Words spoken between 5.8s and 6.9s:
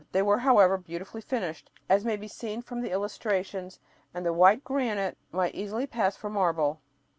pass for marble.